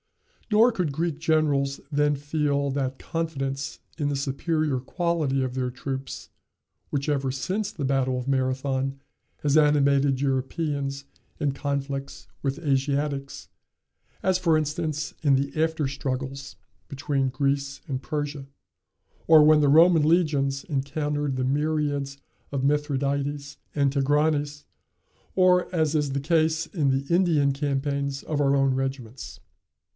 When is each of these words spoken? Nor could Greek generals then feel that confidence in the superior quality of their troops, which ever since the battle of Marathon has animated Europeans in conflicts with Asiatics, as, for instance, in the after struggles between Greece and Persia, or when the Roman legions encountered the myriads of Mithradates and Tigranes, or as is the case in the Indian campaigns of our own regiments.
Nor 0.49 0.71
could 0.73 0.91
Greek 0.91 1.19
generals 1.19 1.79
then 1.91 2.15
feel 2.15 2.71
that 2.71 2.97
confidence 2.99 3.79
in 3.99 4.09
the 4.09 4.15
superior 4.17 4.79
quality 4.79 5.43
of 5.43 5.53
their 5.53 5.69
troops, 5.69 6.29
which 6.89 7.07
ever 7.07 7.31
since 7.31 7.71
the 7.71 7.85
battle 7.85 8.17
of 8.17 8.27
Marathon 8.27 8.99
has 9.43 9.55
animated 9.55 10.19
Europeans 10.19 11.05
in 11.39 11.51
conflicts 11.51 12.27
with 12.41 12.59
Asiatics, 12.59 13.47
as, 14.23 14.39
for 14.39 14.57
instance, 14.57 15.13
in 15.21 15.35
the 15.35 15.55
after 15.61 15.87
struggles 15.87 16.55
between 16.89 17.29
Greece 17.29 17.79
and 17.87 18.01
Persia, 18.01 18.47
or 19.27 19.43
when 19.43 19.61
the 19.61 19.69
Roman 19.69 20.03
legions 20.03 20.63
encountered 20.63 21.35
the 21.35 21.45
myriads 21.45 22.17
of 22.51 22.63
Mithradates 22.63 23.55
and 23.75 23.93
Tigranes, 23.93 24.65
or 25.35 25.73
as 25.73 25.93
is 25.93 26.11
the 26.11 26.19
case 26.19 26.65
in 26.65 26.89
the 26.89 27.05
Indian 27.13 27.53
campaigns 27.53 28.23
of 28.23 28.41
our 28.41 28.55
own 28.55 28.73
regiments. 28.73 29.39